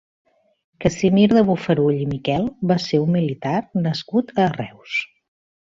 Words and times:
Casimir 0.85 1.25
de 1.33 1.43
Bofarull 1.49 2.01
i 2.07 2.09
Miquel 2.15 2.49
va 2.73 2.81
ser 2.87 3.03
un 3.05 3.15
militar 3.19 3.57
nascut 3.87 4.37
a 4.47 4.53
Reus. 4.61 5.03